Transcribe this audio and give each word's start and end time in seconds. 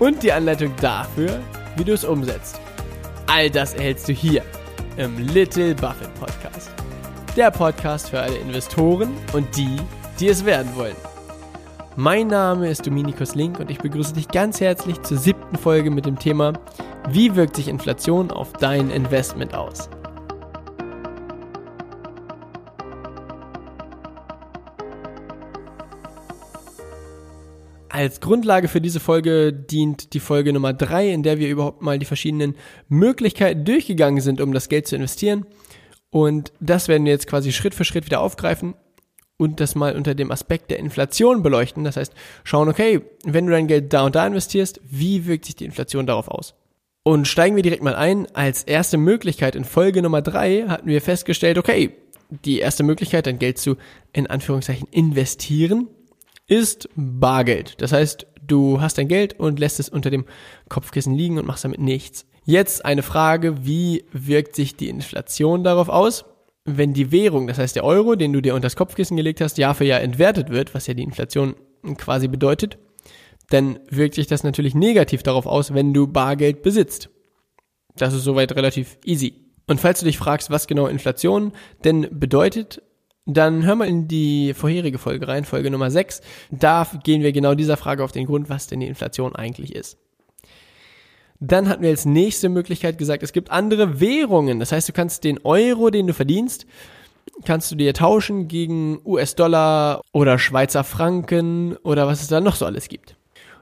Und 0.00 0.22
die 0.22 0.32
Anleitung 0.32 0.74
dafür, 0.80 1.40
wie 1.76 1.84
du 1.84 1.92
es 1.92 2.04
umsetzt. 2.04 2.58
All 3.26 3.50
das 3.50 3.74
erhältst 3.74 4.08
du 4.08 4.12
hier 4.12 4.42
im 4.96 5.18
Little 5.18 5.74
Buffett 5.74 6.12
Podcast. 6.14 6.70
Der 7.36 7.50
Podcast 7.50 8.08
für 8.08 8.18
alle 8.18 8.38
Investoren 8.38 9.10
und 9.34 9.54
die, 9.56 9.76
die 10.18 10.28
es 10.28 10.44
werden 10.44 10.74
wollen. 10.74 10.96
Mein 11.96 12.28
Name 12.28 12.70
ist 12.70 12.86
Dominikus 12.86 13.34
Link 13.34 13.60
und 13.60 13.70
ich 13.70 13.78
begrüße 13.78 14.14
dich 14.14 14.28
ganz 14.28 14.58
herzlich 14.60 15.02
zur 15.02 15.18
siebten 15.18 15.56
Folge 15.56 15.90
mit 15.90 16.06
dem 16.06 16.18
Thema 16.18 16.54
Wie 17.10 17.36
wirkt 17.36 17.56
sich 17.56 17.68
Inflation 17.68 18.30
auf 18.30 18.54
dein 18.54 18.90
Investment 18.90 19.54
aus? 19.54 19.90
Als 27.90 28.20
Grundlage 28.20 28.68
für 28.68 28.80
diese 28.80 29.00
Folge 29.00 29.52
dient 29.52 30.14
die 30.14 30.20
Folge 30.20 30.52
Nummer 30.52 30.72
drei, 30.72 31.10
in 31.10 31.24
der 31.24 31.38
wir 31.40 31.48
überhaupt 31.48 31.82
mal 31.82 31.98
die 31.98 32.06
verschiedenen 32.06 32.54
Möglichkeiten 32.88 33.64
durchgegangen 33.64 34.20
sind, 34.20 34.40
um 34.40 34.52
das 34.52 34.68
Geld 34.68 34.86
zu 34.86 34.94
investieren. 34.94 35.44
Und 36.10 36.52
das 36.60 36.86
werden 36.86 37.04
wir 37.04 37.12
jetzt 37.12 37.26
quasi 37.26 37.52
Schritt 37.52 37.74
für 37.74 37.84
Schritt 37.84 38.06
wieder 38.06 38.20
aufgreifen 38.20 38.74
und 39.36 39.58
das 39.58 39.74
mal 39.74 39.96
unter 39.96 40.14
dem 40.14 40.30
Aspekt 40.30 40.70
der 40.70 40.78
Inflation 40.78 41.42
beleuchten. 41.42 41.82
Das 41.82 41.96
heißt, 41.96 42.12
schauen, 42.44 42.68
okay, 42.68 43.00
wenn 43.24 43.46
du 43.46 43.52
dein 43.52 43.66
Geld 43.66 43.92
da 43.92 44.04
und 44.04 44.14
da 44.14 44.24
investierst, 44.24 44.80
wie 44.88 45.26
wirkt 45.26 45.46
sich 45.46 45.56
die 45.56 45.64
Inflation 45.64 46.06
darauf 46.06 46.28
aus? 46.28 46.54
Und 47.02 47.26
steigen 47.26 47.56
wir 47.56 47.62
direkt 47.64 47.82
mal 47.82 47.96
ein. 47.96 48.28
Als 48.34 48.62
erste 48.62 48.98
Möglichkeit 48.98 49.56
in 49.56 49.64
Folge 49.64 50.00
Nummer 50.00 50.22
drei 50.22 50.66
hatten 50.68 50.88
wir 50.88 51.00
festgestellt, 51.00 51.58
okay, 51.58 51.90
die 52.44 52.60
erste 52.60 52.84
Möglichkeit, 52.84 53.26
dein 53.26 53.40
Geld 53.40 53.58
zu, 53.58 53.76
in 54.12 54.28
Anführungszeichen, 54.28 54.86
investieren, 54.92 55.88
ist 56.50 56.88
Bargeld. 56.96 57.80
Das 57.80 57.92
heißt, 57.92 58.26
du 58.42 58.80
hast 58.80 58.98
dein 58.98 59.08
Geld 59.08 59.38
und 59.38 59.60
lässt 59.60 59.78
es 59.78 59.88
unter 59.88 60.10
dem 60.10 60.24
Kopfkissen 60.68 61.14
liegen 61.14 61.38
und 61.38 61.46
machst 61.46 61.64
damit 61.64 61.80
nichts. 61.80 62.26
Jetzt 62.44 62.84
eine 62.84 63.02
Frage, 63.02 63.64
wie 63.64 64.04
wirkt 64.12 64.56
sich 64.56 64.74
die 64.74 64.88
Inflation 64.88 65.62
darauf 65.62 65.88
aus? 65.88 66.24
Wenn 66.64 66.92
die 66.92 67.12
Währung, 67.12 67.46
das 67.46 67.58
heißt 67.58 67.76
der 67.76 67.84
Euro, 67.84 68.16
den 68.16 68.32
du 68.32 68.40
dir 68.42 68.54
unter 68.54 68.66
das 68.66 68.74
Kopfkissen 68.74 69.16
gelegt 69.16 69.40
hast, 69.40 69.58
Jahr 69.58 69.74
für 69.74 69.84
Jahr 69.84 70.00
entwertet 70.00 70.50
wird, 70.50 70.74
was 70.74 70.88
ja 70.88 70.94
die 70.94 71.04
Inflation 71.04 71.54
quasi 71.96 72.26
bedeutet, 72.26 72.78
dann 73.50 73.78
wirkt 73.88 74.16
sich 74.16 74.26
das 74.26 74.42
natürlich 74.42 74.74
negativ 74.74 75.22
darauf 75.22 75.46
aus, 75.46 75.72
wenn 75.72 75.94
du 75.94 76.08
Bargeld 76.08 76.62
besitzt. 76.62 77.10
Das 77.96 78.12
ist 78.12 78.24
soweit 78.24 78.56
relativ 78.56 78.98
easy. 79.04 79.52
Und 79.68 79.80
falls 79.80 80.00
du 80.00 80.06
dich 80.06 80.18
fragst, 80.18 80.50
was 80.50 80.66
genau 80.66 80.88
Inflation 80.88 81.52
denn 81.84 82.08
bedeutet, 82.10 82.82
dann 83.26 83.64
hör 83.64 83.74
mal 83.74 83.88
in 83.88 84.08
die 84.08 84.54
vorherige 84.54 84.98
Folge 84.98 85.28
rein, 85.28 85.44
Folge 85.44 85.70
Nummer 85.70 85.90
6. 85.90 86.20
Da 86.50 86.86
gehen 87.04 87.22
wir 87.22 87.32
genau 87.32 87.54
dieser 87.54 87.76
Frage 87.76 88.02
auf 88.02 88.12
den 88.12 88.26
Grund, 88.26 88.48
was 88.48 88.66
denn 88.66 88.80
die 88.80 88.86
Inflation 88.86 89.36
eigentlich 89.36 89.74
ist. 89.74 89.98
Dann 91.38 91.68
hatten 91.68 91.82
wir 91.82 91.90
als 91.90 92.04
nächste 92.04 92.48
Möglichkeit 92.50 92.98
gesagt, 92.98 93.22
es 93.22 93.32
gibt 93.32 93.50
andere 93.50 94.00
Währungen. 94.00 94.60
Das 94.60 94.72
heißt, 94.72 94.88
du 94.88 94.92
kannst 94.92 95.24
den 95.24 95.38
Euro, 95.44 95.90
den 95.90 96.06
du 96.06 96.12
verdienst, 96.12 96.66
kannst 97.44 97.70
du 97.70 97.76
dir 97.76 97.94
tauschen 97.94 98.46
gegen 98.48 99.00
US-Dollar 99.04 100.02
oder 100.12 100.38
Schweizer 100.38 100.84
Franken 100.84 101.76
oder 101.76 102.06
was 102.06 102.20
es 102.20 102.28
da 102.28 102.40
noch 102.40 102.56
so 102.56 102.66
alles 102.66 102.88
gibt. 102.88 103.16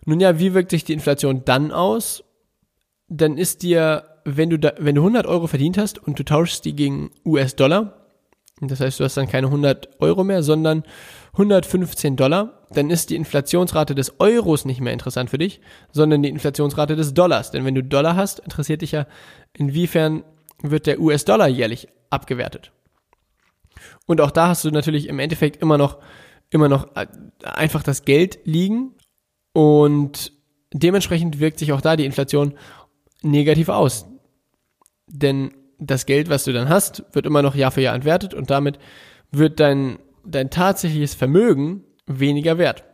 Nun 0.06 0.20
ja, 0.20 0.38
wie 0.38 0.54
wirkt 0.54 0.70
sich 0.70 0.84
die 0.84 0.92
Inflation 0.92 1.42
dann 1.44 1.70
aus? 1.70 2.24
Dann 3.08 3.38
ist 3.38 3.62
dir, 3.62 4.04
wenn 4.24 4.50
du, 4.50 4.58
da, 4.58 4.72
wenn 4.78 4.96
du 4.96 5.02
100 5.02 5.26
Euro 5.26 5.46
verdient 5.46 5.78
hast 5.78 5.98
und 5.98 6.18
du 6.18 6.24
tauschst 6.24 6.64
die 6.64 6.74
gegen 6.74 7.10
US-Dollar, 7.24 7.97
das 8.60 8.80
heißt, 8.80 8.98
du 8.98 9.04
hast 9.04 9.16
dann 9.16 9.28
keine 9.28 9.46
100 9.46 10.00
Euro 10.00 10.24
mehr, 10.24 10.42
sondern 10.42 10.82
115 11.32 12.16
Dollar. 12.16 12.66
Dann 12.70 12.90
ist 12.90 13.10
die 13.10 13.16
Inflationsrate 13.16 13.94
des 13.94 14.18
Euros 14.18 14.64
nicht 14.64 14.80
mehr 14.80 14.92
interessant 14.92 15.30
für 15.30 15.38
dich, 15.38 15.60
sondern 15.92 16.22
die 16.22 16.28
Inflationsrate 16.28 16.96
des 16.96 17.14
Dollars. 17.14 17.50
Denn 17.50 17.64
wenn 17.64 17.74
du 17.74 17.84
Dollar 17.84 18.16
hast, 18.16 18.40
interessiert 18.40 18.82
dich 18.82 18.92
ja, 18.92 19.06
inwiefern 19.52 20.24
wird 20.62 20.86
der 20.86 21.00
US-Dollar 21.00 21.48
jährlich 21.48 21.88
abgewertet. 22.10 22.72
Und 24.06 24.20
auch 24.20 24.30
da 24.30 24.48
hast 24.48 24.64
du 24.64 24.70
natürlich 24.70 25.08
im 25.08 25.18
Endeffekt 25.18 25.62
immer 25.62 25.78
noch, 25.78 25.98
immer 26.50 26.68
noch 26.68 26.96
äh, 26.96 27.06
einfach 27.42 27.82
das 27.82 28.04
Geld 28.04 28.40
liegen 28.44 28.94
und 29.52 30.32
dementsprechend 30.72 31.38
wirkt 31.38 31.58
sich 31.58 31.72
auch 31.72 31.80
da 31.80 31.96
die 31.96 32.04
Inflation 32.04 32.54
negativ 33.22 33.68
aus. 33.68 34.06
Denn 35.06 35.52
das 35.78 36.06
Geld, 36.06 36.28
was 36.28 36.44
du 36.44 36.52
dann 36.52 36.68
hast, 36.68 37.04
wird 37.12 37.26
immer 37.26 37.42
noch 37.42 37.54
Jahr 37.54 37.70
für 37.70 37.80
Jahr 37.80 37.94
entwertet 37.94 38.34
und 38.34 38.50
damit 38.50 38.78
wird 39.30 39.60
dein, 39.60 39.98
dein 40.24 40.50
tatsächliches 40.50 41.14
Vermögen 41.14 41.84
weniger 42.06 42.58
wert. 42.58 42.84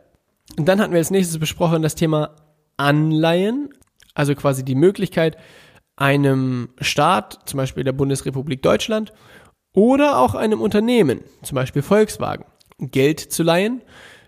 Und 0.57 0.67
dann 0.67 0.79
hatten 0.79 0.91
wir 0.91 0.99
als 0.99 1.11
nächstes 1.11 1.39
besprochen 1.39 1.81
das 1.81 1.95
Thema 1.95 2.35
Anleihen, 2.77 3.69
also 4.13 4.35
quasi 4.35 4.63
die 4.63 4.75
Möglichkeit, 4.75 5.37
einem 5.95 6.69
Staat, 6.79 7.39
zum 7.45 7.57
Beispiel 7.57 7.83
der 7.83 7.93
Bundesrepublik 7.93 8.61
Deutschland, 8.61 9.13
oder 9.73 10.19
auch 10.19 10.35
einem 10.35 10.61
Unternehmen, 10.61 11.21
zum 11.41 11.55
Beispiel 11.55 11.81
Volkswagen, 11.81 12.45
Geld 12.79 13.19
zu 13.19 13.43
leihen, 13.43 13.81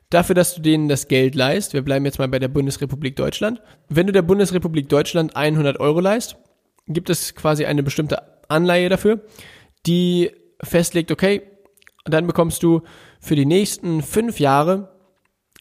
dafür, 0.09 0.35
dass 0.35 0.55
du 0.55 0.61
denen 0.61 0.87
das 0.87 1.07
Geld 1.07 1.35
leist. 1.35 1.73
Wir 1.73 1.81
bleiben 1.81 2.05
jetzt 2.05 2.19
mal 2.19 2.27
bei 2.27 2.39
der 2.39 2.47
Bundesrepublik 2.47 3.15
Deutschland. 3.15 3.61
Wenn 3.89 4.07
du 4.07 4.13
der 4.13 4.21
Bundesrepublik 4.21 4.89
Deutschland 4.89 5.35
100 5.35 5.79
Euro 5.79 5.99
leist, 5.99 6.37
gibt 6.87 7.09
es 7.09 7.35
quasi 7.35 7.65
eine 7.65 7.83
bestimmte 7.83 8.36
Anleihe 8.47 8.89
dafür, 8.89 9.21
die 9.85 10.31
festlegt, 10.61 11.11
okay, 11.11 11.41
dann 12.05 12.27
bekommst 12.27 12.63
du 12.63 12.81
für 13.19 13.35
die 13.35 13.45
nächsten 13.45 14.01
fünf 14.01 14.39
Jahre 14.39 14.89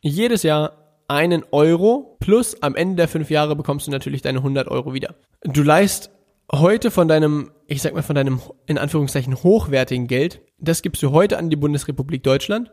jedes 0.03 0.43
Jahr 0.43 1.03
einen 1.09 1.45
Euro 1.53 2.17
plus 2.21 2.63
am 2.63 2.75
Ende 2.75 2.97
der 2.97 3.09
fünf 3.09 3.31
Jahre 3.31 3.57
bekommst 3.57 3.87
du 3.87 3.91
natürlich 3.91 4.23
deine 4.23 4.39
100 4.39 4.69
Euro 4.69 4.93
wieder. 4.93 5.15
Du 5.43 5.63
leist 5.63 6.11
heute 6.53 6.91
von 6.91 7.09
deinem, 7.09 7.51
ich 7.67 7.83
sag 7.83 7.95
mal 7.95 8.03
von 8.03 8.17
deinem 8.17 8.41
in 8.67 8.79
Anführungszeichen 8.79 9.43
hochwertigen 9.43 10.07
Geld, 10.07 10.41
das 10.59 10.83
gibst 10.83 11.03
du 11.03 11.13
heute 11.13 11.39
an 11.39 11.51
die 11.51 11.57
Bundesrepublik 11.57 12.23
Deutschland 12.23 12.71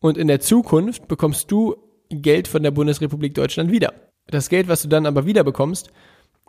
und 0.00 0.16
in 0.18 0.28
der 0.28 0.40
Zukunft 0.40 1.08
bekommst 1.08 1.50
du 1.50 1.76
Geld 2.08 2.48
von 2.48 2.62
der 2.62 2.70
Bundesrepublik 2.70 3.34
Deutschland 3.34 3.70
wieder. 3.70 3.92
Das 4.28 4.48
Geld, 4.48 4.68
was 4.68 4.82
du 4.82 4.88
dann 4.88 5.06
aber 5.06 5.26
wieder 5.26 5.44
bekommst, 5.44 5.90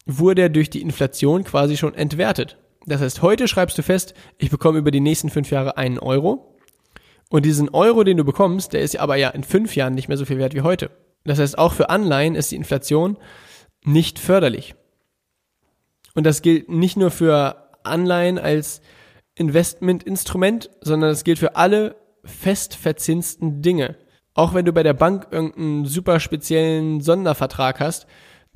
wurde 0.05 0.49
durch 0.49 0.69
die 0.69 0.81
Inflation 0.81 1.43
quasi 1.43 1.77
schon 1.77 1.93
entwertet. 1.93 2.57
Das 2.87 3.01
heißt, 3.01 3.21
heute 3.21 3.47
schreibst 3.49 3.77
du 3.77 3.83
fest, 3.83 4.13
ich 4.37 4.49
bekomme 4.49 4.79
über 4.79 4.91
die 4.91 5.01
nächsten 5.01 5.29
fünf 5.29 5.51
Jahre 5.51 5.77
einen 5.77 5.99
Euro. 5.99 6.57
Und 7.29 7.45
diesen 7.45 7.67
Euro, 7.69 8.05
den 8.05 8.15
du 8.15 8.23
bekommst, 8.23 8.71
der 8.71 8.81
ist 8.81 8.97
aber 8.97 9.17
ja 9.17 9.29
in 9.29 9.43
fünf 9.43 9.75
Jahren 9.75 9.93
nicht 9.93 10.07
mehr 10.07 10.15
so 10.15 10.23
viel 10.23 10.37
wert 10.37 10.53
wie 10.53 10.61
heute. 10.61 10.89
Das 11.25 11.39
heißt, 11.39 11.57
auch 11.57 11.73
für 11.73 11.89
Anleihen 11.89 12.35
ist 12.35 12.51
die 12.51 12.55
Inflation 12.55 13.17
nicht 13.83 14.19
förderlich. 14.19 14.75
Und 16.15 16.23
das 16.23 16.41
gilt 16.41 16.69
nicht 16.69 16.95
nur 16.95 17.11
für 17.11 17.69
Anleihen 17.83 18.39
als 18.39 18.81
Investmentinstrument, 19.35 20.69
sondern 20.79 21.09
das 21.09 21.25
gilt 21.25 21.39
für 21.39 21.57
alle 21.57 21.97
fest 22.23 22.75
verzinsten 22.75 23.61
Dinge. 23.61 23.97
Auch 24.33 24.53
wenn 24.53 24.65
du 24.65 24.71
bei 24.71 24.83
der 24.83 24.93
Bank 24.93 25.27
irgendeinen 25.31 25.85
super 25.85 26.21
speziellen 26.21 27.01
Sondervertrag 27.01 27.81
hast, 27.81 28.07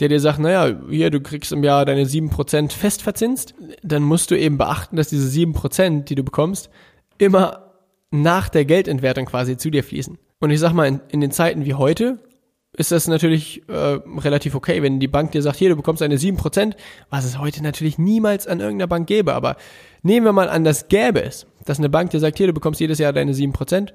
der 0.02 0.10
dir 0.10 0.20
sagt, 0.20 0.40
naja, 0.40 0.76
hier, 0.90 1.12
du 1.12 1.22
kriegst 1.22 1.52
im 1.52 1.64
Jahr 1.64 1.86
deine 1.86 2.06
7% 2.06 2.72
fest 2.72 3.04
verzinst, 3.04 3.54
dann 3.84 4.04
musst 4.04 4.32
du 4.32 4.38
eben 4.38 4.58
beachten, 4.58 4.96
dass 4.96 5.10
diese 5.10 5.28
7%, 5.28 6.06
die 6.06 6.16
du 6.16 6.24
bekommst, 6.24 6.70
immer 7.18 7.72
nach 8.10 8.50
der 8.50 8.66
Geldentwertung 8.66 9.26
quasi 9.26 9.58
zu 9.58 9.70
dir 9.70 9.84
fließen. 9.84 10.18
Und 10.40 10.50
ich 10.50 10.60
sag 10.60 10.74
mal, 10.74 10.88
in, 10.88 11.02
in 11.10 11.22
den 11.22 11.32
Zeiten 11.32 11.66
wie 11.66 11.76
heute 11.76 12.18
ist 12.74 12.92
das 12.92 13.08
natürlich 13.08 13.62
äh, 13.68 14.00
relativ 14.18 14.56
okay, 14.56 14.82
wenn 14.82 15.00
die 15.00 15.08
Bank 15.08 15.32
dir 15.32 15.42
sagt, 15.42 15.58
hier, 15.58 15.70
du 15.70 15.76
bekommst 15.76 16.02
eine 16.02 16.16
7%, 16.16 16.74
was 17.10 17.26
es 17.26 17.38
heute 17.38 17.62
natürlich 17.62 17.98
niemals 17.98 18.48
an 18.48 18.60
irgendeiner 18.60 18.88
Bank 18.88 19.08
gäbe. 19.08 19.34
Aber 19.34 19.58
nehmen 20.04 20.26
wir 20.26 20.34
mal 20.34 20.50
an, 20.50 20.64
das 20.64 20.88
gäbe 20.88 21.22
es, 21.22 21.46
dass 21.66 21.80
eine 21.80 21.90
Bank 21.90 22.12
dir 22.12 22.20
sagt, 22.20 22.38
hier, 22.38 22.48
du 22.48 22.54
bekommst 22.54 22.80
jedes 22.80 22.98
Jahr 22.98 23.14
deine 23.14 23.34
7%, 23.34 23.90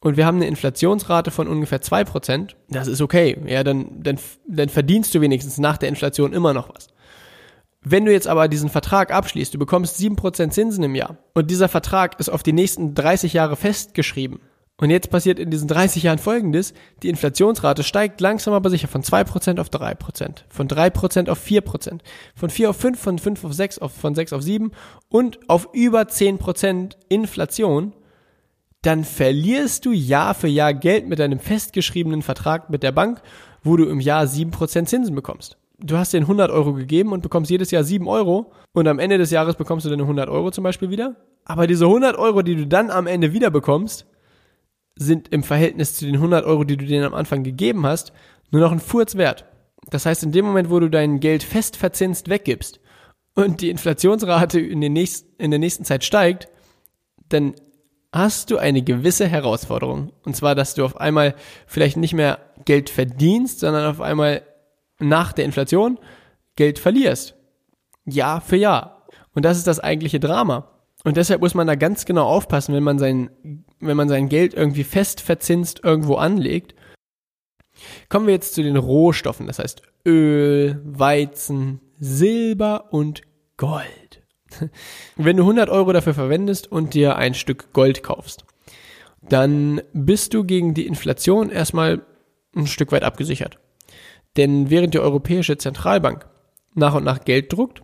und 0.00 0.16
wir 0.16 0.26
haben 0.26 0.36
eine 0.36 0.46
Inflationsrate 0.46 1.30
von 1.30 1.46
ungefähr 1.46 1.82
zwei 1.82 2.04
Prozent, 2.04 2.56
das 2.68 2.88
ist 2.88 3.02
okay. 3.02 3.36
Ja, 3.46 3.62
dann, 3.62 4.02
dann, 4.02 4.18
dann 4.48 4.68
verdienst 4.68 5.14
du 5.14 5.20
wenigstens 5.20 5.58
nach 5.58 5.76
der 5.76 5.90
Inflation 5.90 6.32
immer 6.32 6.54
noch 6.54 6.74
was. 6.74 6.88
Wenn 7.82 8.04
du 8.04 8.12
jetzt 8.12 8.28
aber 8.28 8.48
diesen 8.48 8.68
Vertrag 8.68 9.12
abschließt, 9.12 9.54
du 9.54 9.58
bekommst 9.58 9.96
sieben 9.96 10.16
Prozent 10.16 10.52
Zinsen 10.52 10.84
im 10.84 10.94
Jahr 10.94 11.18
und 11.34 11.50
dieser 11.50 11.68
Vertrag 11.68 12.18
ist 12.20 12.28
auf 12.28 12.42
die 12.42 12.52
nächsten 12.52 12.94
30 12.94 13.32
Jahre 13.32 13.56
festgeschrieben 13.56 14.40
Und 14.76 14.90
jetzt 14.90 15.10
passiert 15.10 15.38
in 15.38 15.50
diesen 15.50 15.68
30 15.68 16.02
Jahren 16.02 16.18
folgendes, 16.18 16.74
die 17.02 17.08
Inflationsrate 17.08 17.82
steigt 17.82 18.20
langsam 18.20 18.52
aber 18.54 18.68
sicher 18.68 18.88
von 18.88 19.02
2% 19.02 19.60
auf 19.60 19.68
3%, 19.68 20.44
von 20.48 20.68
3% 20.68 21.28
auf 21.30 21.46
4%, 21.46 22.00
von 22.34 22.50
4 22.50 22.70
auf 22.70 22.76
5, 22.76 22.98
von 22.98 23.18
5 23.18 23.44
auf 23.44 23.52
6, 23.54 23.78
auf, 23.78 23.92
von 23.92 24.14
6 24.14 24.32
auf 24.34 24.42
7 24.42 24.72
und 25.08 25.38
auf 25.48 25.68
über 25.72 26.02
10% 26.02 26.96
Inflation, 27.08 27.94
dann 28.82 29.04
verlierst 29.04 29.84
du 29.84 29.92
Jahr 29.92 30.34
für 30.34 30.48
Jahr 30.48 30.72
Geld 30.72 31.06
mit 31.06 31.18
deinem 31.18 31.38
festgeschriebenen 31.38 32.22
Vertrag 32.22 32.70
mit 32.70 32.82
der 32.82 32.92
Bank, 32.92 33.20
wo 33.62 33.76
du 33.76 33.84
im 33.84 34.00
Jahr 34.00 34.24
7% 34.24 34.86
Zinsen 34.86 35.14
bekommst. 35.14 35.58
Du 35.78 35.96
hast 35.96 36.12
dir 36.12 36.20
100 36.20 36.50
Euro 36.50 36.74
gegeben 36.74 37.12
und 37.12 37.22
bekommst 37.22 37.50
jedes 37.50 37.70
Jahr 37.70 37.84
7 37.84 38.06
Euro 38.08 38.52
und 38.72 38.86
am 38.86 38.98
Ende 38.98 39.18
des 39.18 39.30
Jahres 39.30 39.56
bekommst 39.56 39.86
du 39.86 39.90
deine 39.90 40.02
100 40.02 40.28
Euro 40.28 40.50
zum 40.50 40.64
Beispiel 40.64 40.90
wieder. 40.90 41.16
Aber 41.44 41.66
diese 41.66 41.86
100 41.86 42.16
Euro, 42.16 42.42
die 42.42 42.54
du 42.54 42.66
dann 42.66 42.90
am 42.90 43.06
Ende 43.06 43.32
wieder 43.32 43.50
bekommst, 43.50 44.06
sind 44.96 45.28
im 45.28 45.42
Verhältnis 45.42 45.96
zu 45.96 46.04
den 46.04 46.16
100 46.16 46.44
Euro, 46.44 46.64
die 46.64 46.76
du 46.76 46.84
denen 46.84 47.04
am 47.04 47.14
Anfang 47.14 47.42
gegeben 47.42 47.86
hast, 47.86 48.12
nur 48.50 48.60
noch 48.60 48.72
ein 48.72 48.80
Furz 48.80 49.16
wert. 49.16 49.46
Das 49.88 50.04
heißt, 50.04 50.22
in 50.22 50.32
dem 50.32 50.44
Moment, 50.44 50.70
wo 50.70 50.78
du 50.80 50.90
dein 50.90 51.20
Geld 51.20 51.42
fest 51.42 51.76
verzinst 51.76 52.28
weggibst 52.28 52.80
und 53.34 53.62
die 53.62 53.70
Inflationsrate 53.70 54.60
in, 54.60 54.80
den 54.80 54.92
nächsten, 54.92 55.30
in 55.38 55.50
der 55.50 55.58
nächsten 55.58 55.84
Zeit 55.84 56.04
steigt, 56.04 56.48
dann 57.30 57.54
hast 58.12 58.50
du 58.50 58.58
eine 58.58 58.82
gewisse 58.82 59.26
Herausforderung. 59.26 60.12
Und 60.24 60.36
zwar, 60.36 60.54
dass 60.54 60.74
du 60.74 60.84
auf 60.84 61.00
einmal 61.00 61.34
vielleicht 61.66 61.96
nicht 61.96 62.14
mehr 62.14 62.38
Geld 62.64 62.90
verdienst, 62.90 63.60
sondern 63.60 63.88
auf 63.88 64.00
einmal 64.00 64.42
nach 64.98 65.32
der 65.32 65.44
Inflation 65.44 65.98
Geld 66.56 66.78
verlierst. 66.78 67.34
Jahr 68.04 68.40
für 68.40 68.56
Jahr. 68.56 69.06
Und 69.34 69.44
das 69.44 69.58
ist 69.58 69.66
das 69.66 69.80
eigentliche 69.80 70.20
Drama. 70.20 70.68
Und 71.04 71.16
deshalb 71.16 71.40
muss 71.40 71.54
man 71.54 71.66
da 71.66 71.76
ganz 71.76 72.04
genau 72.04 72.26
aufpassen, 72.26 72.74
wenn 72.74 72.82
man 72.82 72.98
sein, 72.98 73.30
wenn 73.78 73.96
man 73.96 74.08
sein 74.08 74.28
Geld 74.28 74.52
irgendwie 74.54 74.84
fest 74.84 75.20
verzinst 75.20 75.80
irgendwo 75.82 76.16
anlegt. 76.16 76.74
Kommen 78.08 78.26
wir 78.26 78.34
jetzt 78.34 78.54
zu 78.54 78.62
den 78.62 78.76
Rohstoffen, 78.76 79.46
das 79.46 79.58
heißt 79.58 79.82
Öl, 80.04 80.82
Weizen, 80.84 81.80
Silber 81.98 82.92
und 82.92 83.22
Gold. 83.56 84.19
Wenn 85.16 85.36
du 85.36 85.42
100 85.44 85.68
Euro 85.68 85.92
dafür 85.92 86.14
verwendest 86.14 86.70
und 86.70 86.94
dir 86.94 87.16
ein 87.16 87.34
Stück 87.34 87.72
Gold 87.72 88.02
kaufst, 88.02 88.44
dann 89.22 89.82
bist 89.92 90.34
du 90.34 90.44
gegen 90.44 90.74
die 90.74 90.86
Inflation 90.86 91.50
erstmal 91.50 92.02
ein 92.56 92.66
Stück 92.66 92.92
weit 92.92 93.02
abgesichert. 93.02 93.58
Denn 94.36 94.70
während 94.70 94.94
die 94.94 95.00
Europäische 95.00 95.58
Zentralbank 95.58 96.26
nach 96.74 96.94
und 96.94 97.04
nach 97.04 97.24
Geld 97.24 97.52
druckt 97.52 97.82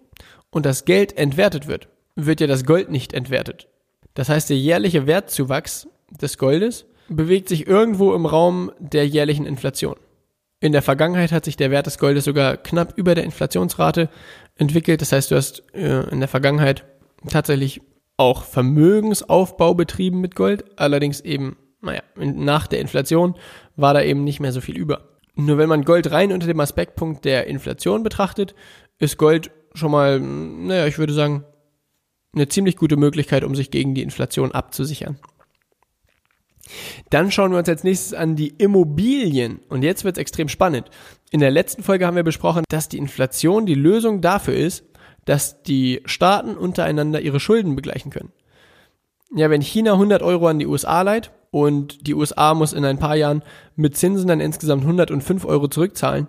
und 0.51 0.65
das 0.65 0.85
Geld 0.85 1.17
entwertet 1.17 1.67
wird, 1.67 1.89
wird 2.15 2.41
ja 2.41 2.47
das 2.47 2.65
Gold 2.65 2.91
nicht 2.91 3.13
entwertet. 3.13 3.69
Das 4.15 4.29
heißt, 4.29 4.49
der 4.49 4.57
jährliche 4.57 5.07
Wertzuwachs 5.07 5.89
des 6.11 6.39
Goldes 6.39 6.87
bewegt 7.09 7.49
sich 7.49 7.67
irgendwo 7.67 8.15
im 8.15 8.27
Raum 8.27 8.73
der 8.79 9.07
jährlichen 9.07 9.47
Inflation. 9.47 9.97
In 10.67 10.73
der 10.73 10.83
Vergangenheit 10.83 11.31
hat 11.31 11.45
sich 11.45 11.57
der 11.57 11.71
Wert 11.71 11.87
des 11.87 11.97
Goldes 11.97 12.25
sogar 12.25 12.57
knapp 12.57 12.95
über 12.97 13.15
der 13.15 13.23
Inflationsrate 13.23 14.09
entwickelt. 14.57 15.01
Das 15.01 15.13
heißt, 15.13 15.31
du 15.31 15.37
hast 15.37 15.63
äh, 15.75 16.11
in 16.11 16.19
der 16.19 16.29
Vergangenheit 16.29 16.85
tatsächlich 17.29 17.83
auch 18.17 18.43
Vermögensaufbau 18.43 19.75
betrieben 19.75 20.21
mit 20.21 20.35
Gold. 20.35 20.65
Allerdings 20.77 21.21
eben, 21.21 21.57
naja, 21.83 22.03
nach 22.17 22.67
der 22.67 22.81
Inflation 22.81 23.37
war 23.77 23.95
da 23.95 24.03
eben 24.03 24.25
nicht 24.25 24.41
mehr 24.41 24.51
so 24.51 24.61
viel 24.61 24.77
über. 24.77 25.21
Nur 25.37 25.57
wenn 25.57 25.69
man 25.69 25.85
Gold 25.85 26.11
rein 26.11 26.33
unter 26.33 26.49
dem 26.49 26.59
Aspektpunkt 26.59 27.25
der 27.25 27.47
Inflation 27.47 28.03
betrachtet, 28.03 28.57
ist 28.99 29.19
Gold 29.19 29.53
schon 29.73 29.93
mal, 29.93 30.19
naja, 30.19 30.89
ich 30.89 30.99
würde 30.99 31.13
sagen, 31.13 31.45
eine 32.35 32.49
ziemlich 32.49 32.77
gute 32.77 32.97
Möglichkeit, 32.97 33.45
um 33.45 33.55
sich 33.55 33.71
gegen 33.71 33.95
die 33.95 34.03
Inflation 34.03 34.51
abzusichern. 34.51 35.17
Dann 37.11 37.31
schauen 37.31 37.53
wir 37.53 37.59
uns 37.59 37.69
als 37.69 37.85
nächstes 37.85 38.15
an 38.15 38.37
die 38.37 38.49
Immobilien. 38.49 39.61
Und 39.69 39.83
jetzt 39.83 40.05
wird 40.05 40.17
es 40.17 40.21
extrem 40.21 40.49
spannend. 40.49 40.91
In 41.31 41.41
der 41.41 41.51
letzten 41.51 41.83
Folge 41.83 42.07
haben 42.07 42.17
wir 42.17 42.23
besprochen, 42.23 42.65
dass 42.69 42.89
die 42.89 42.99
Inflation 42.99 43.67
die 43.67 43.75
Lösung 43.75 44.21
dafür 44.21 44.55
ist, 44.55 44.85
dass 45.25 45.63
die 45.63 46.03
Staaten 46.05 46.57
untereinander 46.57 47.21
ihre 47.21 47.41
Schulden 47.41 47.77
begleichen 47.77 48.11
können. 48.11 48.33
Ja, 49.35 49.51
wenn 49.51 49.61
China 49.61 49.93
100 49.93 50.23
Euro 50.23 50.47
an 50.47 50.59
die 50.59 50.67
USA 50.67 51.03
leiht 51.03 51.33
und 51.51 52.07
die 52.07 52.15
USA 52.15 52.55
muss 52.55 52.73
in 52.73 52.85
ein 52.85 52.99
paar 52.99 53.17
Jahren 53.17 53.43
mit 53.75 53.97
Zinsen 53.97 54.29
dann 54.29 54.41
insgesamt 54.41 54.83
105 54.83 55.45
Euro 55.45 55.69
zurückzahlen, 55.69 56.29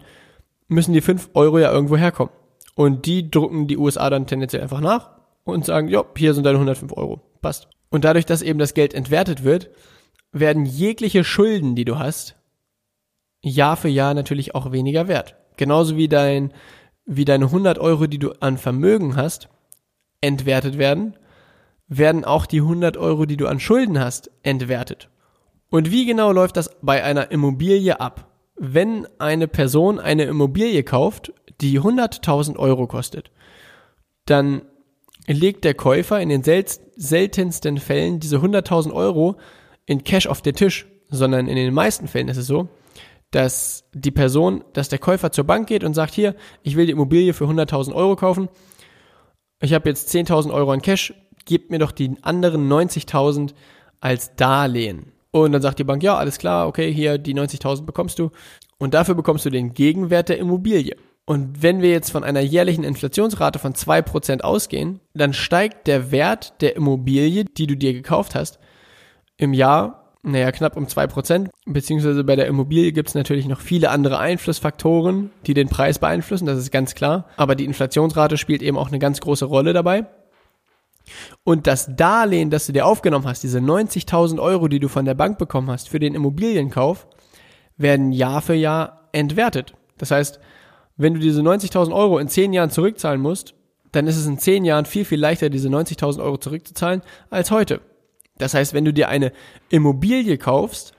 müssen 0.68 0.94
die 0.94 1.02
5 1.02 1.30
Euro 1.34 1.60
ja 1.60 1.72
irgendwo 1.72 1.96
herkommen. 1.96 2.34
Und 2.76 3.06
die 3.06 3.30
drucken 3.30 3.68
die 3.68 3.78
USA 3.78 4.10
dann 4.10 4.28
tendenziell 4.28 4.62
einfach 4.62 4.82
nach 4.82 5.12
und 5.44 5.66
sagen, 5.66 5.88
ja, 5.88 6.04
hier 6.16 6.34
sind 6.34 6.44
deine 6.44 6.58
105 6.58 6.92
Euro. 6.94 7.22
Passt. 7.42 7.70
Und 7.90 8.04
dadurch, 8.04 8.26
dass 8.26 8.42
eben 8.42 8.60
das 8.60 8.74
Geld 8.74 8.94
entwertet 8.94 9.44
wird, 9.44 9.70
werden 10.40 10.66
jegliche 10.66 11.24
Schulden, 11.24 11.76
die 11.76 11.86
du 11.86 12.00
hast, 12.00 12.36
Jahr 13.42 13.78
für 13.78 13.90
Jahr 13.90 14.14
natürlich 14.14 14.56
auch 14.56 14.72
weniger 14.72 15.08
wert. 15.08 15.36
Genauso 15.58 15.96
wie 15.98 16.08
dein, 16.08 16.54
wie 17.06 17.26
deine 17.26 17.46
100 17.46 17.80
Euro, 17.80 18.08
die 18.08 18.20
du 18.20 18.32
an 18.40 18.58
Vermögen 18.58 19.16
hast, 19.16 19.50
entwertet 20.22 20.78
werden, 20.78 21.16
werden 21.88 22.26
auch 22.26 22.46
die 22.46 22.62
100 22.62 22.98
Euro, 22.98 23.26
die 23.26 23.38
du 23.38 23.48
an 23.48 23.60
Schulden 23.60 24.00
hast, 24.00 24.32
entwertet. 24.44 25.10
Und 25.70 25.92
wie 25.92 26.06
genau 26.06 26.32
läuft 26.32 26.58
das 26.58 26.70
bei 26.82 27.04
einer 27.04 27.32
Immobilie 27.32 28.00
ab? 28.00 28.28
Wenn 28.56 29.08
eine 29.20 29.48
Person 29.48 30.00
eine 30.00 30.24
Immobilie 30.24 30.84
kauft, 30.84 31.34
die 31.62 31.80
100.000 31.80 32.58
Euro 32.58 32.88
kostet, 32.88 33.32
dann 34.26 34.64
legt 35.28 35.64
der 35.64 35.74
Käufer 35.74 36.20
in 36.20 36.30
den 36.30 36.44
sel 36.44 36.66
seltensten 36.96 37.78
Fällen 37.78 38.20
diese 38.20 38.38
100.000 38.38 38.92
Euro 38.92 39.36
in 39.88 40.04
Cash 40.04 40.28
auf 40.28 40.44
den 40.44 40.56
Tisch, 40.56 40.86
sondern 41.10 41.48
in 41.48 41.56
den 41.56 41.74
meisten 41.74 42.08
Fällen 42.08 42.28
ist 42.28 42.38
es 42.38 42.46
so, 42.46 42.70
dass 43.32 43.86
die 43.94 44.12
Person, 44.12 44.64
dass 44.74 44.90
der 44.90 45.00
Käufer 45.00 45.32
zur 45.32 45.46
Bank 45.46 45.68
geht 45.68 45.84
und 45.84 45.96
sagt, 45.96 46.14
hier, 46.14 46.36
ich 46.62 46.76
will 46.76 46.86
die 46.86 46.92
Immobilie 46.92 47.34
für 47.34 47.46
100.000 47.46 47.96
Euro 47.96 48.16
kaufen, 48.16 48.50
ich 49.60 49.74
habe 49.74 49.90
jetzt 49.90 50.14
10.000 50.14 50.54
Euro 50.54 50.72
in 50.74 50.82
Cash, 50.82 51.14
gebt 51.46 51.72
mir 51.72 51.80
doch 51.80 51.92
die 51.92 52.16
anderen 52.22 52.72
90.000 52.72 53.54
als 54.00 54.36
Darlehen. 54.36 55.14
Und 55.32 55.52
dann 55.52 55.62
sagt 55.62 55.80
die 55.80 55.84
Bank, 55.84 56.04
ja, 56.04 56.16
alles 56.16 56.38
klar, 56.38 56.68
okay, 56.68 56.94
hier 56.94 57.18
die 57.18 57.34
90.000 57.34 57.86
bekommst 57.86 58.20
du. 58.20 58.30
Und 58.78 58.94
dafür 58.94 59.16
bekommst 59.16 59.46
du 59.46 59.50
den 59.50 59.74
Gegenwert 59.74 60.30
der 60.30 60.38
Immobilie. 60.38 60.96
Und 61.26 61.62
wenn 61.62 61.82
wir 61.82 61.90
jetzt 61.90 62.12
von 62.12 62.24
einer 62.24 62.40
jährlichen 62.40 62.84
Inflationsrate 62.84 63.60
von 63.60 63.74
2% 63.74 64.42
ausgehen, 64.42 65.00
dann 65.14 65.34
steigt 65.34 65.88
der 65.88 66.12
Wert 66.12 66.62
der 66.62 66.76
Immobilie, 66.76 67.44
die 67.44 67.68
du 67.68 67.76
dir 67.76 67.94
gekauft 67.94 68.36
hast, 68.36 68.60
im 69.38 69.54
Jahr, 69.54 70.14
naja, 70.24 70.52
knapp 70.52 70.76
um 70.76 70.86
2%. 70.86 71.50
Beziehungsweise 71.66 72.24
bei 72.24 72.36
der 72.36 72.48
Immobilie 72.48 72.92
gibt 72.92 73.10
es 73.10 73.16
natürlich 73.16 73.48
noch 73.48 73.62
viele 73.62 73.90
andere 73.90 74.20
Einflussfaktoren, 74.20 75.32
die 75.46 75.54
den 75.54 75.70
Preis 75.70 76.00
beeinflussen, 76.00 76.46
das 76.46 76.58
ist 76.58 76.72
ganz 76.72 76.96
klar. 76.96 77.26
Aber 77.38 77.56
die 77.56 77.66
Inflationsrate 77.66 78.38
spielt 78.38 78.62
eben 78.62 78.78
auch 78.78 78.90
eine 78.90 79.00
ganz 79.00 79.22
große 79.22 79.46
Rolle 79.46 79.74
dabei. 79.74 80.06
Und 81.44 81.68
das 81.68 81.96
Darlehen, 81.96 82.50
das 82.50 82.66
du 82.66 82.74
dir 82.74 82.86
aufgenommen 82.86 83.26
hast, 83.26 83.44
diese 83.44 83.60
90.000 83.60 84.42
Euro, 84.42 84.68
die 84.68 84.80
du 84.80 84.90
von 84.90 85.06
der 85.06 85.14
Bank 85.14 85.38
bekommen 85.38 85.70
hast 85.70 85.88
für 85.88 86.00
den 86.00 86.16
Immobilienkauf, 86.16 87.08
werden 87.78 88.12
Jahr 88.12 88.42
für 88.42 88.56
Jahr 88.56 89.08
entwertet. 89.14 89.74
Das 89.98 90.12
heißt, 90.12 90.40
wenn 90.98 91.14
du 91.14 91.20
diese 91.20 91.42
90.000 91.42 91.94
Euro 91.94 92.18
in 92.18 92.28
10 92.28 92.54
Jahren 92.54 92.72
zurückzahlen 92.72 93.22
musst, 93.22 93.54
dann 93.92 94.08
ist 94.08 94.18
es 94.18 94.26
in 94.26 94.38
10 94.38 94.66
Jahren 94.66 94.86
viel, 94.86 95.06
viel 95.06 95.20
leichter, 95.20 95.50
diese 95.50 95.70
90.000 95.70 96.22
Euro 96.22 96.38
zurückzuzahlen 96.38 97.02
als 97.30 97.52
heute. 97.52 97.80
Das 98.38 98.54
heißt, 98.54 98.74
wenn 98.74 98.86
du 98.86 98.94
dir 98.94 99.10
eine 99.10 99.32
Immobilie 99.70 100.38
kaufst 100.38 100.94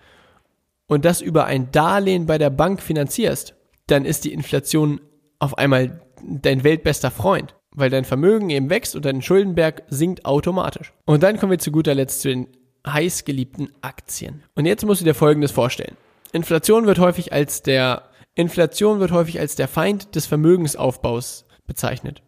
und 0.86 1.04
das 1.04 1.20
über 1.20 1.44
ein 1.44 1.70
Darlehen 1.70 2.26
bei 2.26 2.38
der 2.38 2.50
Bank 2.50 2.82
finanzierst, 2.82 3.54
dann 3.86 4.04
ist 4.04 4.24
die 4.24 4.32
Inflation 4.32 5.00
auf 5.38 5.56
einmal 5.56 6.00
dein 6.22 6.64
weltbester 6.64 7.10
Freund, 7.10 7.54
weil 7.70 7.90
dein 7.90 8.04
Vermögen 8.04 8.50
eben 8.50 8.70
wächst 8.70 8.96
und 8.96 9.04
dein 9.04 9.22
Schuldenberg 9.22 9.82
sinkt 9.88 10.24
automatisch. 10.24 10.92
Und 11.04 11.22
dann 11.22 11.38
kommen 11.38 11.52
wir 11.52 11.58
zu 11.58 11.72
guter 11.72 11.94
Letzt 11.94 12.22
zu 12.22 12.28
den 12.28 12.48
heißgeliebten 12.86 13.72
Aktien. 13.80 14.42
Und 14.54 14.66
jetzt 14.66 14.84
musst 14.84 15.00
du 15.00 15.04
dir 15.04 15.14
Folgendes 15.14 15.52
vorstellen. 15.52 15.96
Inflation 16.32 16.86
wird 16.86 16.98
häufig 16.98 17.32
als 17.32 17.62
der 17.62 18.02
Inflation 18.34 19.00
wird 19.00 19.10
häufig 19.10 19.40
als 19.40 19.56
der 19.56 19.66
Feind 19.66 20.14
des 20.14 20.26
Vermögensaufbaus 20.26 21.44
bezeichnet. 21.66 22.22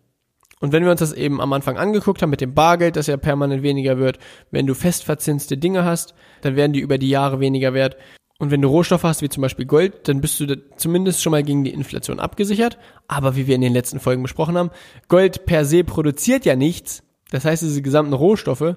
Und 0.60 0.72
wenn 0.72 0.84
wir 0.84 0.90
uns 0.90 1.00
das 1.00 1.14
eben 1.14 1.40
am 1.40 1.52
Anfang 1.54 1.78
angeguckt 1.78 2.20
haben 2.20 2.30
mit 2.30 2.42
dem 2.42 2.54
Bargeld, 2.54 2.96
das 2.96 3.06
ja 3.06 3.16
permanent 3.16 3.62
weniger 3.62 3.98
wird, 3.98 4.18
wenn 4.50 4.66
du 4.66 4.74
festverzinste 4.74 5.56
Dinge 5.56 5.84
hast, 5.84 6.14
dann 6.42 6.54
werden 6.54 6.74
die 6.74 6.80
über 6.80 6.98
die 6.98 7.08
Jahre 7.08 7.40
weniger 7.40 7.72
wert. 7.72 7.96
Und 8.38 8.50
wenn 8.50 8.62
du 8.62 8.68
Rohstoffe 8.68 9.02
hast, 9.02 9.22
wie 9.22 9.28
zum 9.28 9.42
Beispiel 9.42 9.66
Gold, 9.66 10.08
dann 10.08 10.20
bist 10.20 10.38
du 10.38 10.56
zumindest 10.76 11.22
schon 11.22 11.30
mal 11.30 11.42
gegen 11.42 11.64
die 11.64 11.72
Inflation 11.72 12.20
abgesichert. 12.20 12.78
Aber 13.08 13.36
wie 13.36 13.46
wir 13.46 13.54
in 13.54 13.60
den 13.62 13.72
letzten 13.72 14.00
Folgen 14.00 14.22
besprochen 14.22 14.56
haben, 14.56 14.70
Gold 15.08 15.46
per 15.46 15.64
se 15.64 15.82
produziert 15.82 16.44
ja 16.44 16.56
nichts. 16.56 17.02
Das 17.30 17.44
heißt, 17.44 17.62
diese 17.62 17.82
gesamten 17.82 18.12
Rohstoffe 18.12 18.76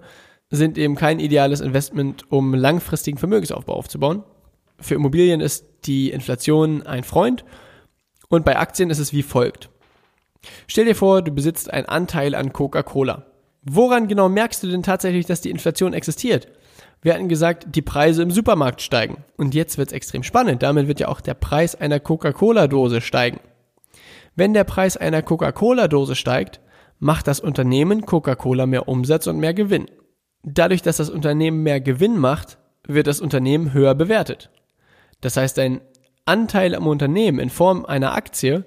sind 0.49 0.77
eben 0.77 0.95
kein 0.95 1.19
ideales 1.19 1.61
Investment, 1.61 2.31
um 2.31 2.53
langfristigen 2.53 3.17
Vermögensaufbau 3.17 3.73
aufzubauen. 3.73 4.23
Für 4.79 4.95
Immobilien 4.95 5.41
ist 5.41 5.65
die 5.85 6.11
Inflation 6.11 6.83
ein 6.83 7.03
Freund 7.03 7.43
und 8.29 8.45
bei 8.45 8.57
Aktien 8.57 8.89
ist 8.89 8.99
es 8.99 9.13
wie 9.13 9.23
folgt. 9.23 9.69
Stell 10.67 10.85
dir 10.85 10.95
vor, 10.95 11.21
du 11.21 11.31
besitzt 11.31 11.71
einen 11.71 11.87
Anteil 11.87 12.35
an 12.35 12.53
Coca-Cola. 12.53 13.25
Woran 13.63 14.07
genau 14.07 14.29
merkst 14.29 14.61
du 14.63 14.67
denn 14.67 14.83
tatsächlich, 14.83 15.25
dass 15.25 15.41
die 15.41 15.49
Inflation 15.49 15.93
existiert? 15.93 16.47
Wir 17.01 17.13
hatten 17.13 17.29
gesagt, 17.29 17.67
die 17.75 17.81
Preise 17.81 18.23
im 18.23 18.31
Supermarkt 18.31 18.81
steigen. 18.81 19.23
Und 19.37 19.53
jetzt 19.53 19.77
wird's 19.77 19.93
extrem 19.93 20.23
spannend. 20.23 20.63
Damit 20.63 20.87
wird 20.87 20.99
ja 20.99 21.07
auch 21.09 21.21
der 21.21 21.33
Preis 21.33 21.75
einer 21.75 21.99
Coca-Cola-Dose 21.99 23.01
steigen. 23.01 23.39
Wenn 24.35 24.53
der 24.53 24.63
Preis 24.63 24.97
einer 24.97 25.21
Coca-Cola-Dose 25.21 26.15
steigt, 26.15 26.59
macht 26.99 27.27
das 27.27 27.39
Unternehmen 27.39 28.05
Coca-Cola 28.05 28.65
mehr 28.65 28.87
Umsatz 28.87 29.27
und 29.27 29.37
mehr 29.37 29.53
Gewinn. 29.53 29.87
Dadurch, 30.43 30.81
dass 30.81 30.97
das 30.97 31.09
Unternehmen 31.09 31.63
mehr 31.63 31.81
Gewinn 31.81 32.17
macht, 32.17 32.57
wird 32.87 33.07
das 33.07 33.21
Unternehmen 33.21 33.73
höher 33.73 33.95
bewertet. 33.95 34.49
Das 35.21 35.37
heißt, 35.37 35.59
ein 35.59 35.81
Anteil 36.25 36.75
am 36.75 36.87
Unternehmen 36.87 37.39
in 37.39 37.49
Form 37.49 37.85
einer 37.85 38.13
Aktie 38.13 38.65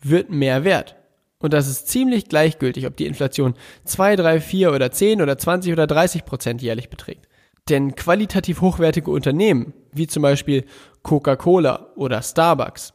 wird 0.00 0.30
mehr 0.30 0.64
wert. 0.64 0.96
Und 1.40 1.52
das 1.52 1.68
ist 1.68 1.88
ziemlich 1.88 2.28
gleichgültig, 2.28 2.86
ob 2.86 2.96
die 2.96 3.06
Inflation 3.06 3.54
2, 3.84 4.16
3, 4.16 4.40
4 4.40 4.72
oder 4.72 4.90
10 4.90 5.22
oder 5.22 5.38
20 5.38 5.72
oder 5.72 5.86
30 5.86 6.24
Prozent 6.24 6.62
jährlich 6.62 6.90
beträgt. 6.90 7.28
Denn 7.68 7.94
qualitativ 7.94 8.60
hochwertige 8.60 9.10
Unternehmen, 9.10 9.74
wie 9.92 10.06
zum 10.06 10.22
Beispiel 10.22 10.64
Coca-Cola 11.02 11.92
oder 11.96 12.22
Starbucks, 12.22 12.94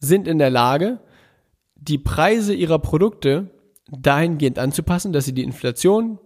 sind 0.00 0.26
in 0.26 0.38
der 0.38 0.50
Lage, 0.50 1.00
die 1.76 1.98
Preise 1.98 2.54
ihrer 2.54 2.78
Produkte 2.78 3.50
dahingehend 3.90 4.58
anzupassen, 4.58 5.12
dass 5.12 5.26
sie 5.26 5.34
die 5.34 5.42
Inflation 5.42 6.18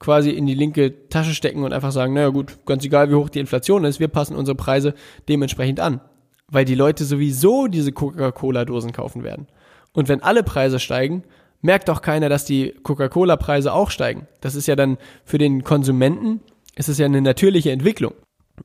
quasi 0.00 0.30
in 0.30 0.46
die 0.46 0.54
linke 0.54 1.08
Tasche 1.08 1.34
stecken 1.34 1.62
und 1.62 1.72
einfach 1.72 1.92
sagen, 1.92 2.14
naja 2.14 2.28
gut, 2.28 2.58
ganz 2.66 2.84
egal 2.84 3.10
wie 3.10 3.14
hoch 3.14 3.28
die 3.28 3.38
Inflation 3.38 3.84
ist, 3.84 4.00
wir 4.00 4.08
passen 4.08 4.36
unsere 4.36 4.56
Preise 4.56 4.94
dementsprechend 5.28 5.80
an. 5.80 6.00
Weil 6.48 6.64
die 6.64 6.74
Leute 6.74 7.04
sowieso 7.04 7.68
diese 7.68 7.92
Coca-Cola-Dosen 7.92 8.92
kaufen 8.92 9.22
werden. 9.22 9.46
Und 9.94 10.08
wenn 10.08 10.22
alle 10.22 10.42
Preise 10.42 10.78
steigen, 10.78 11.22
merkt 11.62 11.88
auch 11.88 12.02
keiner, 12.02 12.28
dass 12.28 12.44
die 12.44 12.74
Coca-Cola-Preise 12.82 13.72
auch 13.72 13.90
steigen. 13.90 14.28
Das 14.42 14.54
ist 14.54 14.66
ja 14.66 14.76
dann 14.76 14.98
für 15.24 15.38
den 15.38 15.64
Konsumenten, 15.64 16.40
ist 16.76 16.90
es 16.90 16.98
ja 16.98 17.06
eine 17.06 17.22
natürliche 17.22 17.70
Entwicklung. 17.70 18.12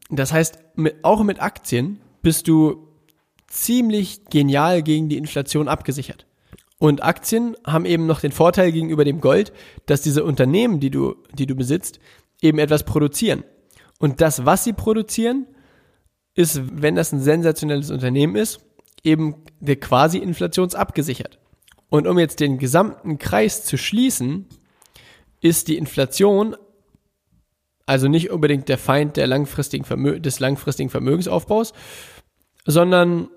Das 0.09 0.33
heißt, 0.33 0.59
mit, 0.75 0.97
auch 1.03 1.23
mit 1.23 1.41
Aktien 1.41 2.01
bist 2.21 2.49
du 2.49 2.87
ziemlich 3.47 4.25
genial 4.25 4.83
gegen 4.83 5.07
die 5.07 5.17
Inflation 5.17 5.69
abgesichert. 5.69 6.25
Und 6.77 7.03
Aktien 7.03 7.55
haben 7.65 7.85
eben 7.85 8.05
noch 8.05 8.21
den 8.21 8.31
Vorteil 8.31 8.71
gegenüber 8.71 9.05
dem 9.05 9.21
Gold, 9.21 9.53
dass 9.85 10.01
diese 10.01 10.23
Unternehmen, 10.23 10.79
die 10.79 10.89
du, 10.89 11.15
die 11.33 11.45
du 11.45 11.55
besitzt, 11.55 11.99
eben 12.41 12.59
etwas 12.59 12.83
produzieren. 12.83 13.43
Und 13.99 14.21
das, 14.21 14.45
was 14.45 14.63
sie 14.63 14.73
produzieren, 14.73 15.45
ist, 16.35 16.61
wenn 16.81 16.95
das 16.95 17.11
ein 17.11 17.19
sensationelles 17.19 17.91
Unternehmen 17.91 18.35
ist, 18.35 18.61
eben 19.03 19.43
der 19.59 19.77
quasi 19.77 20.17
inflationsabgesichert. 20.17 21.39
Und 21.89 22.07
um 22.07 22.19
jetzt 22.19 22.39
den 22.39 22.57
gesamten 22.57 23.17
Kreis 23.17 23.63
zu 23.65 23.77
schließen, 23.77 24.45
ist 25.41 25.67
die 25.67 25.77
Inflation 25.77 26.55
also 27.89 28.07
nicht 28.07 28.29
unbedingt 28.29 28.69
der 28.69 28.77
Feind 28.77 29.17
der 29.17 29.25
langfristigen 29.25 29.83
Vermö 29.83 30.19
des 30.19 30.39
langfristigen 30.39 30.91
Vermögensaufbaus, 30.91 31.73
sondern 32.67 33.29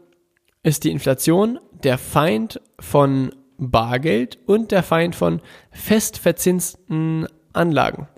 ist 0.62 0.85
die 0.85 0.90
Inflation 0.90 1.59
der 1.83 1.97
Feind 1.97 2.61
von 2.78 3.35
Bargeld 3.57 4.38
und 4.45 4.71
der 4.71 4.83
Feind 4.83 5.14
von 5.14 5.40
festverzinsten 5.71 7.26
Anlagen. 7.54 8.09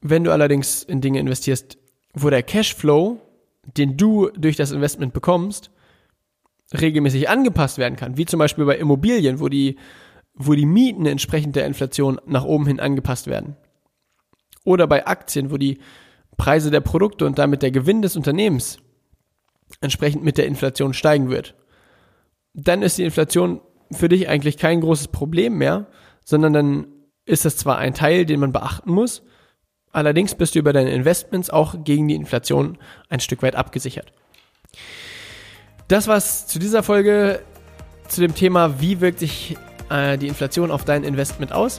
Wenn 0.00 0.24
du 0.24 0.32
allerdings 0.32 0.82
in 0.82 1.00
Dinge 1.00 1.20
investierst, 1.20 1.78
wo 2.12 2.28
der 2.28 2.42
Cashflow, 2.42 3.20
den 3.76 3.96
du 3.96 4.30
durch 4.30 4.56
das 4.56 4.72
Investment 4.72 5.12
bekommst, 5.12 5.70
regelmäßig 6.72 7.28
angepasst 7.28 7.78
werden 7.78 7.96
kann, 7.96 8.16
wie 8.16 8.26
zum 8.26 8.38
Beispiel 8.38 8.64
bei 8.64 8.76
Immobilien, 8.76 9.40
wo 9.40 9.48
die, 9.48 9.78
wo 10.34 10.54
die 10.54 10.66
Mieten 10.66 11.06
entsprechend 11.06 11.56
der 11.56 11.66
Inflation 11.66 12.20
nach 12.26 12.44
oben 12.44 12.66
hin 12.66 12.80
angepasst 12.80 13.26
werden. 13.26 13.56
Oder 14.64 14.86
bei 14.86 15.06
Aktien, 15.06 15.50
wo 15.50 15.56
die 15.56 15.78
Preise 16.36 16.70
der 16.70 16.80
Produkte 16.80 17.26
und 17.26 17.38
damit 17.38 17.62
der 17.62 17.70
Gewinn 17.70 18.02
des 18.02 18.16
Unternehmens 18.16 18.78
entsprechend 19.80 20.24
mit 20.24 20.38
der 20.38 20.46
Inflation 20.46 20.94
steigen 20.94 21.30
wird 21.30 21.54
dann 22.54 22.82
ist 22.82 22.98
die 22.98 23.04
Inflation 23.04 23.60
für 23.90 24.08
dich 24.08 24.28
eigentlich 24.28 24.56
kein 24.56 24.80
großes 24.80 25.08
Problem 25.08 25.58
mehr, 25.58 25.88
sondern 26.24 26.52
dann 26.52 26.86
ist 27.26 27.44
das 27.44 27.56
zwar 27.56 27.78
ein 27.78 27.94
Teil, 27.94 28.24
den 28.24 28.40
man 28.40 28.52
beachten 28.52 28.90
muss, 28.90 29.22
allerdings 29.90 30.34
bist 30.34 30.54
du 30.54 30.60
über 30.60 30.72
deine 30.72 30.92
Investments 30.92 31.50
auch 31.50 31.84
gegen 31.84 32.08
die 32.08 32.14
Inflation 32.14 32.78
ein 33.08 33.20
Stück 33.20 33.42
weit 33.42 33.56
abgesichert. 33.56 34.12
Das 35.88 36.08
war's 36.08 36.46
zu 36.46 36.58
dieser 36.58 36.82
Folge 36.82 37.40
zu 38.08 38.20
dem 38.20 38.34
Thema, 38.34 38.80
wie 38.80 39.00
wirkt 39.00 39.18
sich 39.18 39.56
äh, 39.90 40.16
die 40.16 40.28
Inflation 40.28 40.70
auf 40.70 40.84
dein 40.84 41.04
Investment 41.04 41.52
aus. 41.52 41.78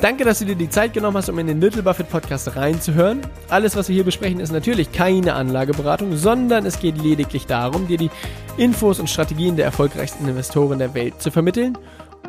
Danke, 0.00 0.24
dass 0.24 0.38
du 0.38 0.44
dir 0.44 0.54
die 0.54 0.70
Zeit 0.70 0.92
genommen 0.92 1.16
hast, 1.16 1.28
um 1.28 1.38
in 1.40 1.48
den 1.48 1.60
Little 1.60 1.82
Buffett 1.82 2.08
Podcast 2.08 2.54
reinzuhören. 2.54 3.20
Alles, 3.48 3.74
was 3.74 3.88
wir 3.88 3.94
hier 3.94 4.04
besprechen, 4.04 4.38
ist 4.38 4.52
natürlich 4.52 4.92
keine 4.92 5.34
Anlageberatung, 5.34 6.16
sondern 6.16 6.66
es 6.66 6.78
geht 6.78 7.02
lediglich 7.02 7.46
darum, 7.46 7.88
dir 7.88 7.98
die 7.98 8.10
Infos 8.56 9.00
und 9.00 9.10
Strategien 9.10 9.56
der 9.56 9.64
erfolgreichsten 9.64 10.28
Investoren 10.28 10.78
der 10.78 10.94
Welt 10.94 11.20
zu 11.20 11.32
vermitteln. 11.32 11.76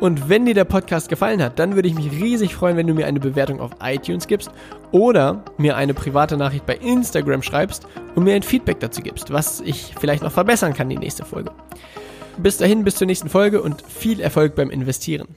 Und 0.00 0.30
wenn 0.30 0.46
dir 0.46 0.54
der 0.54 0.64
Podcast 0.64 1.10
gefallen 1.10 1.42
hat, 1.42 1.58
dann 1.58 1.74
würde 1.74 1.86
ich 1.86 1.94
mich 1.94 2.10
riesig 2.10 2.54
freuen, 2.54 2.78
wenn 2.78 2.86
du 2.86 2.94
mir 2.94 3.06
eine 3.06 3.20
Bewertung 3.20 3.60
auf 3.60 3.72
iTunes 3.82 4.26
gibst 4.26 4.50
oder 4.92 5.44
mir 5.58 5.76
eine 5.76 5.92
private 5.92 6.38
Nachricht 6.38 6.64
bei 6.64 6.76
Instagram 6.76 7.42
schreibst 7.42 7.86
und 8.14 8.24
mir 8.24 8.34
ein 8.34 8.42
Feedback 8.42 8.80
dazu 8.80 9.02
gibst, 9.02 9.30
was 9.30 9.60
ich 9.60 9.94
vielleicht 10.00 10.22
noch 10.22 10.32
verbessern 10.32 10.72
kann 10.72 10.88
die 10.88 10.96
nächste 10.96 11.26
Folge. 11.26 11.50
Bis 12.38 12.56
dahin, 12.56 12.82
bis 12.82 12.96
zur 12.96 13.06
nächsten 13.06 13.28
Folge 13.28 13.60
und 13.60 13.82
viel 13.82 14.20
Erfolg 14.20 14.54
beim 14.54 14.70
Investieren. 14.70 15.28